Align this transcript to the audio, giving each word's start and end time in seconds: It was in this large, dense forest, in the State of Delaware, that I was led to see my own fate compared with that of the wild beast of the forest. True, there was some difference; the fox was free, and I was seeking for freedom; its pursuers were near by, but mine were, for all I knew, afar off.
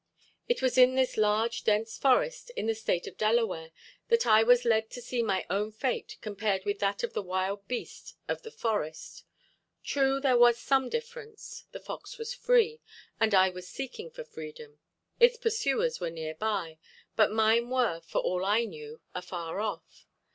It 0.49 0.63
was 0.63 0.79
in 0.79 0.95
this 0.95 1.15
large, 1.15 1.63
dense 1.63 1.95
forest, 1.95 2.49
in 2.55 2.65
the 2.65 2.73
State 2.73 3.05
of 3.05 3.19
Delaware, 3.19 3.69
that 4.07 4.25
I 4.25 4.41
was 4.41 4.65
led 4.65 4.89
to 4.89 4.99
see 4.99 5.21
my 5.21 5.45
own 5.47 5.71
fate 5.71 6.17
compared 6.21 6.65
with 6.65 6.79
that 6.79 7.03
of 7.03 7.13
the 7.13 7.21
wild 7.21 7.67
beast 7.67 8.15
of 8.27 8.41
the 8.41 8.49
forest. 8.49 9.25
True, 9.83 10.19
there 10.19 10.39
was 10.39 10.57
some 10.57 10.89
difference; 10.89 11.65
the 11.71 11.79
fox 11.79 12.17
was 12.17 12.33
free, 12.33 12.81
and 13.19 13.35
I 13.35 13.49
was 13.49 13.67
seeking 13.69 14.09
for 14.09 14.23
freedom; 14.23 14.79
its 15.19 15.37
pursuers 15.37 15.99
were 15.99 16.09
near 16.09 16.33
by, 16.33 16.79
but 17.15 17.31
mine 17.31 17.69
were, 17.69 18.01
for 18.01 18.21
all 18.21 18.43
I 18.43 18.65
knew, 18.65 19.01
afar 19.13 19.59
off. 19.61 20.07